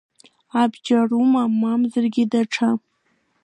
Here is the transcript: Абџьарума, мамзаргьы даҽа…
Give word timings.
Абџьарума, 0.61 1.43
мамзаргьы 1.61 2.23
даҽа… 2.31 2.69